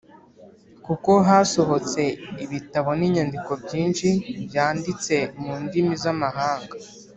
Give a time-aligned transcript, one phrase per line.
[0.85, 2.01] kuko hasohotse
[2.45, 4.07] ibitabo n’inyandiko byinshi
[4.47, 6.75] byanditse mu ndimi z’amahanga